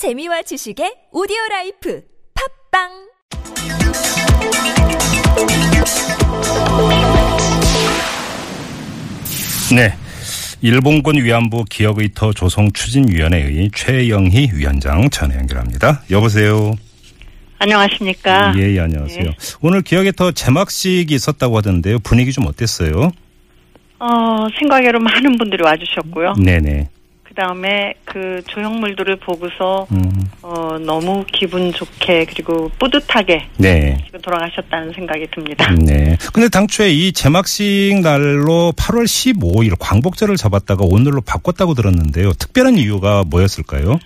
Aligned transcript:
재미와 0.00 0.40
지식의 0.40 1.12
오디오 1.12 1.36
life 1.50 2.00
팟빵 2.72 2.88
네. 9.76 9.92
일본군 10.62 11.22
위안부 11.22 11.66
기억의터 11.68 12.32
조성 12.32 12.72
추진위원회의 12.72 13.70
최영희 13.74 14.52
위원장 14.54 15.10
전화 15.10 15.36
연결합니다. 15.36 16.00
여보세요. 16.10 16.72
안녕하십니까. 17.58 18.54
예, 18.56 18.76
예, 18.76 18.80
안녕하세요. 18.80 19.26
예. 19.26 19.36
오늘 19.60 19.82
기억의터 19.82 20.32
제막식이 20.32 21.14
있었다고 21.14 21.58
하던데요. 21.58 21.98
분위기 21.98 22.32
좀 22.32 22.46
어땠어요? 22.46 23.12
어, 23.98 24.46
생각외로 24.58 24.98
많은 24.98 25.36
분들이 25.36 25.62
와주셨고요. 25.62 26.36
네네. 26.42 26.88
그 27.30 27.34
다음에 27.36 27.94
그 28.04 28.42
조형물들을 28.48 29.14
보고서, 29.20 29.86
음, 29.92 30.10
어, 30.42 30.76
너무 30.80 31.24
기분 31.32 31.72
좋게 31.72 32.24
그리고 32.24 32.68
뿌듯하게 32.80 33.46
네. 33.56 33.98
지금 34.04 34.20
돌아가셨다는 34.20 34.92
생각이 34.92 35.28
듭니다. 35.30 35.72
네. 35.78 36.16
근데 36.32 36.48
당초에 36.48 36.90
이 36.90 37.12
제막식 37.12 38.00
날로 38.00 38.72
8월 38.76 39.04
15일 39.04 39.76
광복절을 39.78 40.36
잡았다가 40.36 40.84
오늘로 40.84 41.20
바꿨다고 41.20 41.74
들었는데요. 41.74 42.32
특별한 42.32 42.74
이유가 42.74 43.22
뭐였을까요? 43.24 44.00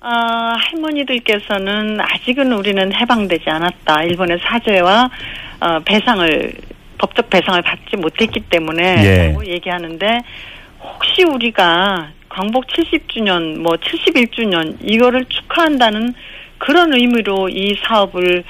아, 0.00 0.56
할머니들께서는 0.56 2.00
아직은 2.00 2.52
우리는 2.52 2.90
해방되지 2.94 3.50
않았다. 3.50 4.04
일본의 4.04 4.38
사죄와 4.42 5.10
어, 5.60 5.78
배상을 5.80 6.54
법적 6.96 7.28
배상을 7.28 7.60
받지 7.60 7.98
못했기 7.98 8.40
때문에 8.48 9.04
예. 9.04 9.26
라고 9.28 9.44
얘기하는데 9.44 10.06
혹시 10.82 11.22
우리가 11.24 12.08
광복 12.30 12.66
70주년 12.68 13.58
뭐 13.58 13.76
71주년 13.76 14.76
이거를 14.80 15.26
축하한다는 15.26 16.14
그런 16.58 16.94
의미로 16.94 17.48
이 17.48 17.76
사업을 17.84 18.44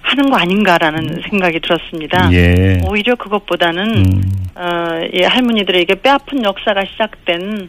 하는 0.00 0.30
거 0.30 0.36
아닌가라는 0.36 1.22
생각이 1.28 1.60
들었습니다. 1.60 2.30
예. 2.32 2.80
오히려 2.88 3.14
그것보다는 3.16 3.96
음, 3.96 4.22
어, 4.54 5.00
이 5.12 5.22
할머니들에게 5.22 5.96
뼈 5.96 6.12
아픈 6.12 6.44
역사가 6.44 6.84
시작된 6.84 7.68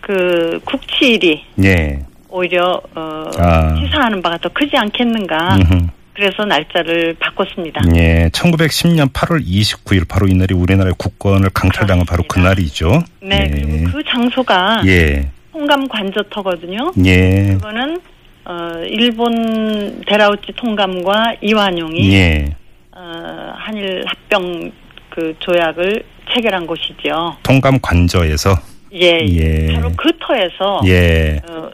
그 0.00 0.60
국치일이 0.64 1.44
예. 1.64 2.00
오히려 2.28 2.80
어, 2.94 3.30
아. 3.38 3.74
시사하는 3.76 4.22
바가 4.22 4.38
더 4.38 4.48
크지 4.50 4.76
않겠는가. 4.76 5.56
음흠. 5.56 5.86
그래서 6.14 6.44
날짜를 6.44 7.14
바꿨습니다. 7.18 7.82
예, 7.96 8.28
1910년 8.32 9.12
8월 9.12 9.44
29일 9.46 10.08
바로 10.08 10.26
이날이 10.26 10.54
우리나라의 10.54 10.94
국권을 10.98 11.50
강탈당한 11.50 12.04
바로 12.04 12.22
그날이죠. 12.28 13.02
네, 13.20 13.48
그리고 13.50 13.90
그 13.92 14.02
장소가 14.04 14.82
예, 14.86 15.30
통감 15.52 15.88
관저터거든요. 15.88 16.92
예, 17.06 17.54
그거는 17.54 18.00
어, 18.44 18.70
일본 18.86 20.02
데라우치 20.06 20.52
통감과 20.56 21.36
이완용이 21.40 22.12
예. 22.12 22.56
어, 22.92 23.52
한일 23.56 24.04
합병 24.06 24.72
그 25.10 25.34
조약을 25.38 26.04
체결한 26.32 26.66
곳이죠. 26.66 27.36
통감 27.42 27.78
관저에서 27.80 28.54
예, 28.94 29.20
예. 29.28 29.72
바로 29.74 29.92
그 29.96 30.10
터에서 30.20 30.80
예, 30.86 31.40
어, 31.48 31.70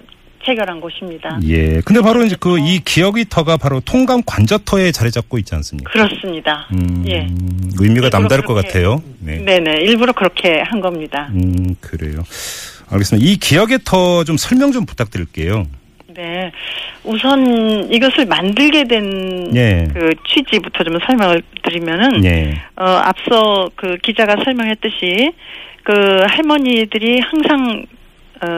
체결한 0.46 0.80
곳입니다. 0.80 1.38
예. 1.48 1.80
근데 1.84 2.00
바로 2.00 2.24
이제 2.24 2.36
그 2.38 2.56
이 2.58 2.78
기억의 2.84 3.26
터가 3.28 3.56
바로 3.56 3.80
통감 3.80 4.22
관저터에 4.24 4.92
자리 4.92 5.10
잡고 5.10 5.38
있지 5.38 5.54
않습니까? 5.56 5.90
그렇습니다. 5.90 6.66
음, 6.72 7.04
예. 7.08 7.26
의미가 7.80 8.08
남다를 8.08 8.44
것 8.44 8.54
그렇게- 8.54 8.68
같아요. 8.68 9.02
네. 9.20 9.38
네네, 9.44 9.82
일부러 9.82 10.12
그렇게 10.12 10.60
한 10.64 10.80
겁니다. 10.80 11.28
음, 11.34 11.74
그래요. 11.80 12.22
알겠습니다. 12.90 13.28
이 13.28 13.36
기억의 13.36 13.80
터좀 13.84 14.36
설명 14.36 14.72
좀 14.72 14.86
부탁드릴게요. 14.86 15.66
네. 16.14 16.50
우선 17.04 17.92
이것을 17.92 18.24
만들게 18.26 18.84
된 18.84 19.54
예. 19.54 19.86
그 19.92 20.10
취지부터 20.28 20.82
좀 20.84 20.98
설명을 21.06 21.42
드리면은 21.62 22.24
예. 22.24 22.54
어 22.76 22.84
앞서 22.84 23.68
그 23.76 23.96
기자가 24.02 24.36
설명했듯이 24.44 25.32
그 25.82 25.92
할머니들이 26.26 27.20
항상 27.20 27.84
어 28.40 28.48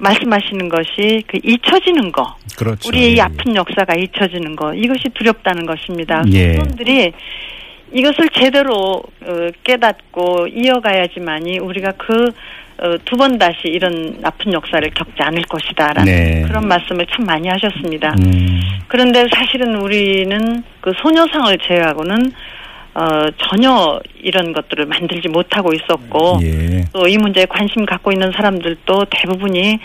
말씀하시는 0.00 0.68
것이 0.68 1.22
그 1.26 1.38
잊혀지는 1.42 2.12
거. 2.12 2.36
그렇죠. 2.56 2.88
우리의 2.88 3.12
이 3.12 3.16
예, 3.16 3.20
아픈 3.22 3.54
역사가 3.54 3.94
잊혀지는 3.94 4.56
거. 4.56 4.74
이것이 4.74 5.08
두렵다는 5.14 5.66
것입니다. 5.66 6.22
예. 6.32 6.54
후손들이 6.56 7.12
이것을 7.92 8.28
제대로 8.34 9.02
어, 9.22 9.48
깨닫고 9.64 10.48
이어가야지만이 10.48 11.58
우리가 11.58 11.92
그 11.92 12.26
두 13.04 13.16
번 13.16 13.36
다시 13.36 13.58
이런 13.64 14.18
아픈 14.22 14.54
역사를 14.54 14.88
겪지 14.90 15.12
않을 15.18 15.42
것이다라는 15.42 16.04
네. 16.04 16.42
그런 16.48 16.66
말씀을 16.66 17.04
참 17.14 17.26
많이 17.26 17.46
하셨습니다. 17.46 18.14
음, 18.24 18.60
그런데 18.88 19.26
사실은 19.34 19.74
우리는 19.76 20.62
그 20.80 20.90
소녀상을 21.02 21.58
제외하고는 21.58 22.32
어, 22.94 23.30
전혀 23.38 24.00
이런 24.20 24.52
것들을 24.52 24.86
만들지 24.86 25.28
못하고 25.28 25.72
있었고 25.72 26.40
예. 26.42 26.84
또이 26.92 27.18
문제에 27.18 27.46
관심 27.46 27.86
갖고 27.86 28.10
있는 28.10 28.32
사람들도 28.32 29.04
대부분이 29.10 29.78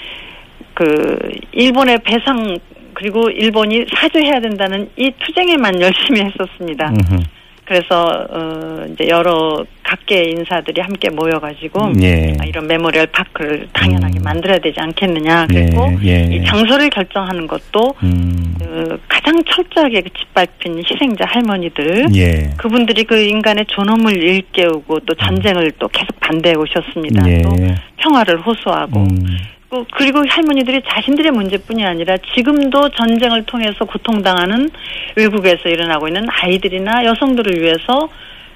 그 0.73 1.17
일본의 1.51 1.99
배상 2.03 2.57
그리고 2.94 3.29
일본이 3.29 3.85
사죄해야 3.94 4.39
된다는 4.39 4.89
이 4.97 5.11
투쟁에만 5.19 5.79
열심히 5.81 6.21
했었습니다. 6.21 6.89
음흠. 6.89 7.23
그래서 7.65 8.25
어 8.29 8.85
이제 8.93 9.07
여러 9.09 9.65
각계 9.83 10.23
인사들이 10.29 10.81
함께 10.81 11.09
모여가지고 11.09 11.93
예. 12.01 12.35
아, 12.39 12.45
이런 12.45 12.67
memorial 12.67 13.07
park를 13.07 13.67
당연하게 13.73 14.19
음. 14.19 14.23
만들어야 14.23 14.59
되지 14.59 14.79
않겠느냐. 14.79 15.47
그리고 15.49 15.91
예, 16.03 16.27
예. 16.29 16.35
이 16.35 16.43
장소를 16.45 16.89
결정하는 16.91 17.47
것도 17.47 17.95
음, 18.03 18.55
그 18.59 18.99
가장 19.07 19.43
철저하게 19.43 20.01
그 20.01 20.09
짓밟힌 20.17 20.77
희생자 20.77 21.25
할머니들 21.27 22.07
예. 22.15 22.51
그분들이 22.57 23.03
그 23.03 23.17
인간의 23.19 23.65
존엄을 23.67 24.15
일깨우고 24.23 24.99
또 25.01 25.13
전쟁을 25.15 25.71
또 25.79 25.87
계속 25.87 26.19
반대해 26.19 26.55
오셨습니다. 26.55 27.27
예. 27.29 27.41
또 27.41 27.49
평화를 27.97 28.41
호소하고 28.41 28.99
음, 28.99 29.07
그- 29.25 29.64
그리고 29.93 30.23
할머니들이 30.27 30.81
자신들의 30.87 31.31
문제뿐이 31.31 31.83
아니라 31.83 32.15
지금도 32.33 32.89
전쟁을 32.89 33.43
통해서 33.43 33.83
고통당하는 33.85 34.69
외국에서 35.15 35.69
일어나고 35.69 36.07
있는 36.07 36.25
아이들이나 36.29 37.03
여성들을 37.05 37.61
위해서 37.61 38.07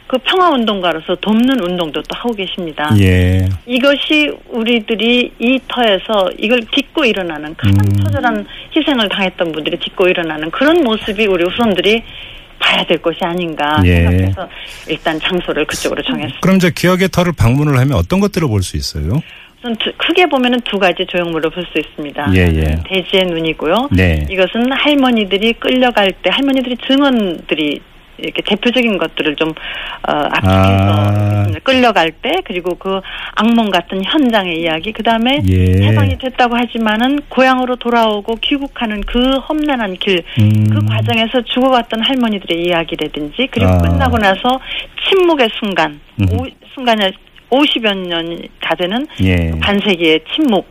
그 0.07 0.17
평화 0.23 0.49
운동가로서 0.49 1.15
돕는 1.15 1.59
운동도 1.59 2.01
또 2.01 2.17
하고 2.17 2.33
계십니다. 2.33 2.89
예. 2.99 3.47
이것이 3.67 4.31
우리들이 4.49 5.31
이 5.37 5.59
터에서 5.67 6.29
이걸 6.39 6.61
딛고 6.71 7.05
일어나는 7.05 7.55
가장 7.55 7.85
음. 7.85 8.03
처절한 8.03 8.45
희생을 8.75 9.07
당했던 9.09 9.51
분들이 9.51 9.77
딛고 9.77 10.07
일어나는 10.07 10.49
그런 10.49 10.83
모습이 10.83 11.27
우리 11.27 11.43
후손들이 11.43 12.03
봐야 12.57 12.83
될 12.85 12.97
것이 12.97 13.19
아닌가 13.21 13.79
예. 13.85 13.97
생각해서 13.97 14.49
일단 14.87 15.19
장소를 15.19 15.65
그쪽으로 15.65 16.01
정했습니다. 16.01 16.39
그럼 16.41 16.55
이제 16.55 16.71
기억의 16.75 17.09
터를 17.09 17.31
방문을 17.33 17.77
하면 17.77 17.93
어떤 17.93 18.19
것들을 18.19 18.47
볼 18.47 18.63
수 18.63 18.77
있어요? 18.77 19.21
우선 19.59 19.75
두- 19.75 19.91
크게 19.97 20.25
보면은 20.27 20.59
두 20.61 20.77
가지 20.79 21.05
조형물을 21.05 21.49
볼 21.49 21.65
수 21.65 21.77
있습니다. 21.77 22.31
예, 22.35 22.39
예. 22.53 22.77
돼지의 22.87 23.25
눈이고요. 23.25 23.89
네. 23.91 24.25
이것은 24.29 24.71
할머니들이 24.71 25.53
끌려갈 25.53 26.11
때 26.23 26.29
할머니들이 26.31 26.77
증언들이 26.87 27.81
이렇게 28.21 28.41
대표적인 28.41 28.97
것들을 28.97 29.35
좀 29.37 29.49
어, 29.49 30.11
압축해서 30.11 30.93
아. 30.93 31.45
끌려갈 31.63 32.11
때 32.11 32.31
그리고 32.43 32.75
그 32.75 32.99
악몽 33.35 33.69
같은 33.69 34.01
현장의 34.03 34.59
이야기 34.61 34.91
그 34.91 35.03
다음에 35.03 35.41
예. 35.47 35.85
해방이 35.87 36.17
됐다고 36.17 36.55
하지만은 36.57 37.19
고향으로 37.29 37.77
돌아오고 37.77 38.35
귀국하는 38.41 39.01
그 39.01 39.37
험난한 39.37 39.93
길그 39.95 40.23
음, 40.41 40.85
과정에서 40.89 41.41
죽어갔던 41.43 42.01
할머니들의 42.01 42.61
이야기라든지 42.65 43.47
그리고 43.51 43.71
아. 43.71 43.77
끝나고 43.77 44.17
나서 44.17 44.59
침묵의 45.07 45.49
순간 45.59 45.99
음. 46.19 46.25
오, 46.33 46.45
순간에 46.73 47.11
50여 47.49 47.95
년이 47.95 48.49
다 48.61 48.75
되는 48.75 49.07
예. 49.21 49.51
반세기의 49.59 50.21
침묵 50.33 50.67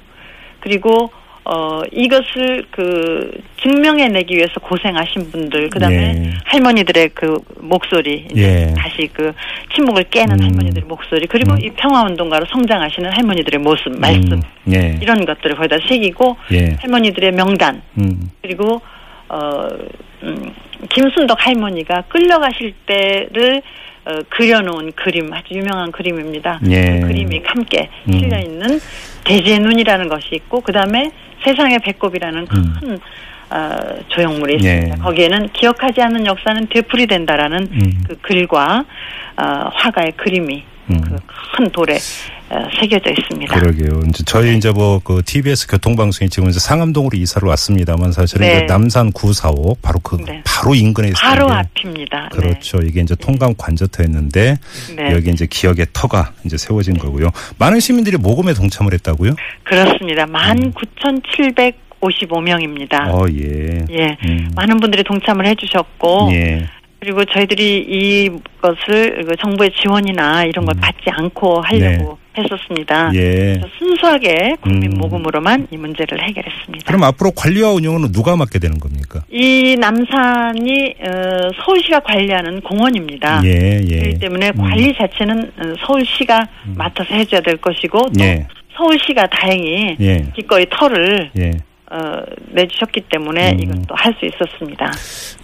그리고 0.60 1.10
어 1.44 1.80
이것을 1.92 2.66
그 2.70 3.30
증명해내기 3.62 4.36
위해서 4.36 4.60
고생하신 4.60 5.30
분들 5.30 5.70
그다음에 5.70 5.96
예. 5.96 6.32
할머니들의 6.44 7.10
그 7.14 7.38
목소리 7.60 8.28
예. 8.36 8.74
다시 8.76 9.08
그 9.14 9.32
침묵을 9.74 10.04
깨는 10.10 10.40
음. 10.40 10.44
할머니들의 10.44 10.86
목소리 10.86 11.26
그리고 11.26 11.52
음. 11.52 11.58
이 11.62 11.70
평화 11.70 12.02
운동가로 12.02 12.44
성장하시는 12.50 13.10
할머니들의 13.12 13.60
모습 13.60 13.98
말씀 13.98 14.32
음, 14.32 14.42
예. 14.74 14.98
이런 15.00 15.24
것들을 15.24 15.56
거기다 15.56 15.78
새기고 15.88 16.36
예. 16.52 16.76
할머니들의 16.80 17.32
명단 17.32 17.80
음, 17.98 18.30
그리고 18.42 18.82
어 19.30 19.68
음, 20.22 20.54
김순덕 20.90 21.46
할머니가 21.46 22.02
끌려가실 22.08 22.74
때를 22.84 23.62
어, 24.08 24.22
그려놓은 24.30 24.92
그림 24.92 25.30
아주 25.32 25.52
유명한 25.54 25.92
그림입니다. 25.92 26.60
예. 26.70 27.00
그 27.00 27.08
그림이 27.08 27.42
함께 27.44 27.90
음. 28.08 28.12
실려 28.12 28.38
있는 28.40 28.80
대지의 29.24 29.58
눈이라는 29.58 30.08
것이 30.08 30.28
있고 30.32 30.62
그 30.62 30.72
다음에 30.72 31.10
세상의 31.44 31.78
배꼽이라는 31.80 32.46
큰 32.46 32.58
음. 32.84 32.98
어, 33.50 33.76
조형물이 34.08 34.56
있습니다. 34.56 34.96
예. 34.96 35.02
거기에는 35.02 35.48
기억하지 35.52 36.00
않는 36.00 36.24
역사는 36.26 36.68
되풀이된다라는 36.68 37.68
음. 37.70 38.02
그 38.08 38.16
글과 38.22 38.84
어, 39.36 39.70
화가의 39.74 40.12
그림이 40.16 40.64
음. 40.90 41.00
그큰 41.00 41.70
돌에 41.72 41.98
어, 42.50 42.56
새겨져 42.80 43.10
있습니다. 43.10 43.60
그러게요. 43.60 44.00
이제 44.08 44.24
저희 44.26 44.56
이제 44.56 44.70
뭐 44.72 44.98
그 45.04 45.22
TBS 45.24 45.66
교통방송이 45.68 46.28
지금 46.30 46.48
이제 46.48 46.58
상암동으로 46.58 47.16
이사를 47.16 47.46
왔습니다.만 47.48 48.10
사실은 48.12 48.46
네. 48.46 48.56
이제 48.56 48.64
남산 48.66 49.12
945 49.12 49.76
바로 49.82 50.00
그 50.00 50.16
네. 50.16 50.42
바로 50.44 50.74
인근에 50.74 51.08
있어요. 51.08 51.30
바로 51.30 51.48
앞입니다. 51.50 52.28
네. 52.32 52.36
그렇죠. 52.36 52.78
이게 52.78 53.00
이제 53.00 53.14
통감 53.14 53.54
관저터였는데 53.56 54.56
네. 54.96 55.12
여기 55.12 55.30
이제 55.30 55.46
기억의 55.48 55.86
터가 55.92 56.32
이제 56.44 56.56
세워진 56.56 56.98
거고요. 56.98 57.30
많은 57.58 57.78
시민들이 57.80 58.16
모금에 58.16 58.54
동참을 58.54 58.92
했다고요? 58.94 59.34
그렇습니다. 59.64 60.24
19,755명입니다. 60.26 63.12
어, 63.12 63.26
예. 63.30 63.84
예. 63.90 64.16
음. 64.24 64.50
많은 64.54 64.78
분들이 64.78 65.02
동참을 65.04 65.46
해주셨고, 65.46 66.30
예. 66.32 66.66
그리고 67.00 67.24
저희들이 67.24 67.78
이것을 67.78 69.24
그 69.28 69.36
정부의 69.36 69.70
지원이나 69.80 70.44
이런 70.44 70.64
걸 70.64 70.74
음. 70.76 70.80
받지 70.80 71.04
않고 71.10 71.60
하려고 71.60 72.18
했었습니다. 72.36 73.12
예. 73.14 73.60
순수하게 73.78 74.56
국민 74.60 74.92
음. 74.92 74.98
모금으로만 74.98 75.68
이 75.70 75.76
문제를 75.76 76.20
해결했습니다. 76.22 76.86
그럼 76.86 77.04
앞으로 77.04 77.30
관리와 77.32 77.70
운영은 77.72 78.12
누가 78.12 78.36
맡게 78.36 78.58
되는 78.58 78.78
겁니까? 78.78 79.22
이 79.30 79.76
남산이 79.78 80.94
어, 81.00 81.50
서울시가 81.64 82.00
관리하는 82.00 82.60
공원입니다. 82.62 83.42
예, 83.44 83.80
예. 83.86 83.98
그렇기 83.98 84.18
때문에 84.18 84.52
음. 84.56 84.62
관리 84.62 84.94
자체는 84.94 85.52
어, 85.58 85.74
서울시가 85.86 86.48
맡아서 86.76 87.14
해줘야 87.14 87.40
될 87.40 87.56
것이고 87.58 87.98
또 87.98 88.24
예. 88.24 88.46
서울시가 88.76 89.26
다행히 89.26 89.96
예. 90.00 90.24
기꺼이 90.34 90.64
터를 90.70 91.30
예. 91.38 91.50
어, 91.90 91.96
내주셨기 92.52 93.02
때문에 93.10 93.52
음. 93.52 93.60
이것도 93.60 93.94
할 93.94 94.12
수 94.18 94.26
있었습니다. 94.26 94.92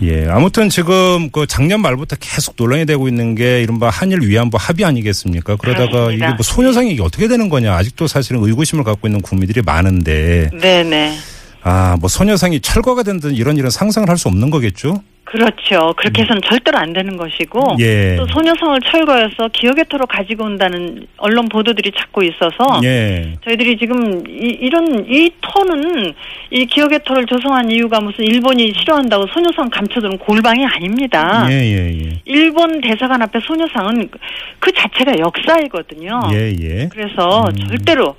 예. 0.02 0.26
아무튼 0.28 0.68
지금 0.68 1.30
그 1.30 1.46
작년 1.46 1.80
말부터 1.80 2.16
계속 2.20 2.54
논란이 2.58 2.86
되고 2.86 3.06
있는 3.08 3.34
게 3.34 3.62
이른바 3.62 3.88
한일 3.88 4.20
위안부 4.22 4.56
합의 4.60 4.84
아니겠습니까? 4.84 5.56
그러다가 5.56 5.90
그렇습니다. 5.90 6.26
이게 6.26 6.34
뭐 6.34 6.42
소녀상이 6.42 6.90
이게 6.92 7.02
어떻게 7.02 7.28
되는 7.28 7.48
거냐. 7.48 7.74
아직도 7.74 8.06
사실은 8.06 8.42
의구심을 8.42 8.84
갖고 8.84 9.06
있는 9.08 9.20
국민들이 9.22 9.62
많은데 9.62 10.50
네네. 10.60 11.16
아, 11.62 11.96
뭐 12.00 12.08
소녀상이 12.08 12.60
철거가 12.60 13.02
된든 13.04 13.34
이런 13.34 13.56
이런 13.56 13.70
상상을 13.70 14.08
할 14.08 14.18
수 14.18 14.28
없는 14.28 14.50
거겠죠? 14.50 15.02
그렇죠. 15.34 15.92
그렇게 15.96 16.22
해서는 16.22 16.40
절대로 16.42 16.78
안 16.78 16.92
되는 16.92 17.16
것이고 17.16 17.72
음. 17.72 17.76
예. 17.80 18.14
또 18.16 18.24
소녀성을 18.28 18.78
철거해서 18.82 19.48
기억의 19.52 19.86
터로 19.90 20.06
가지고 20.06 20.44
온다는 20.44 21.08
언론 21.16 21.48
보도들이 21.48 21.90
자꾸 21.98 22.24
있어서 22.24 22.80
예. 22.84 23.34
저희들이 23.44 23.76
지금 23.76 24.22
이, 24.28 24.70
런이 24.70 25.30
터는 25.40 26.14
이 26.50 26.66
기억의 26.66 27.00
터를 27.04 27.26
조성한 27.26 27.68
이유가 27.72 27.98
무슨 27.98 28.24
일본이 28.24 28.72
싫어한다고 28.78 29.26
소녀상 29.26 29.68
감춰두는 29.70 30.18
골방이 30.18 30.64
아닙니다. 30.64 31.48
예, 31.50 31.54
예, 31.54 31.98
예. 31.98 32.20
일본 32.26 32.80
대사관 32.80 33.20
앞에 33.22 33.40
소녀상은 33.40 34.08
그 34.60 34.70
자체가 34.70 35.18
역사이거든요. 35.18 36.28
예, 36.32 36.52
예. 36.60 36.88
그래서 36.92 37.48
음. 37.48 37.56
절대로 37.68 38.14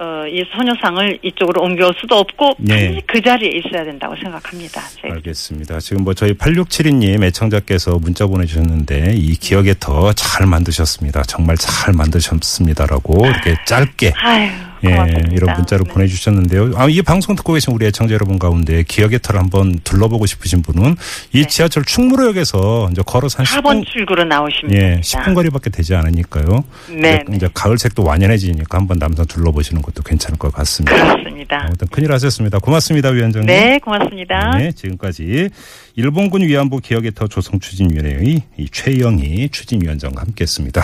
어, 0.00 0.26
이 0.28 0.44
소녀상을 0.54 1.18
이쪽으로 1.22 1.62
옮겨올 1.62 1.92
수도 2.00 2.16
없고 2.16 2.54
네. 2.58 3.00
그 3.06 3.20
자리에 3.20 3.50
있어야 3.58 3.84
된다고 3.84 4.14
생각합니다. 4.16 4.80
저희. 5.00 5.10
알겠습니다. 5.12 5.80
지금 5.80 6.04
뭐 6.04 6.14
저희 6.14 6.32
8672님 6.34 7.22
애청자께서 7.24 7.98
문자 7.98 8.26
보내주셨는데 8.26 9.12
이 9.14 9.34
기억에 9.34 9.74
더 9.80 10.12
잘 10.14 10.46
만드셨습니다. 10.46 11.22
정말 11.22 11.56
잘 11.56 11.92
만드셨습니다라고 11.94 13.26
이렇게 13.26 13.56
짧게 13.66 14.12
아유, 14.16 14.50
예, 14.84 14.90
고맙습니다. 14.90 15.32
이런 15.32 15.56
문자를 15.56 15.84
네. 15.84 15.92
보내주셨는데요. 15.92 16.72
아, 16.76 16.88
이 16.88 17.02
방송 17.02 17.34
듣고 17.36 17.52
계신 17.52 17.72
우리 17.74 17.86
애청자 17.86 18.14
여러분 18.14 18.38
가운데 18.38 18.82
기억의 18.82 19.20
터를 19.22 19.40
한번 19.40 19.78
둘러보고 19.84 20.26
싶으신 20.26 20.62
분은 20.62 20.96
이 21.32 21.42
네. 21.42 21.46
지하철 21.46 21.84
충무로역에서 21.84 22.88
이제 22.92 23.02
걸어서 23.04 23.42
한 23.42 23.46
4번 23.46 23.82
10분, 23.82 23.86
출구로 23.86 24.24
나오시면 24.24 24.72
예, 24.72 24.78
됩니다. 24.78 25.02
10분 25.02 25.34
거리밖에 25.34 25.70
되지 25.70 25.94
않으니까요. 25.94 26.64
네, 26.90 27.24
이제, 27.28 27.36
이제 27.36 27.48
가을색도 27.52 28.04
완연해지니까 28.04 28.78
한번 28.78 28.98
남산 28.98 29.26
둘러보시는 29.26 29.82
것도 29.82 30.02
괜찮을 30.02 30.38
것 30.38 30.52
같습니다. 30.52 30.96
그렇습니다. 30.96 31.62
아무튼 31.64 31.88
큰일 31.88 32.12
하셨습니다. 32.12 32.58
고맙습니다, 32.58 33.08
위원장님. 33.10 33.46
네, 33.46 33.78
고맙습니다. 33.78 34.56
네, 34.58 34.72
지금까지 34.72 35.50
일본군 35.96 36.42
위안부 36.42 36.80
기억의 36.80 37.12
터 37.12 37.26
조성추진위원회의 37.26 38.42
이 38.56 38.68
최영희 38.70 39.48
추진위원장과 39.50 40.22
함께했습니다. 40.22 40.80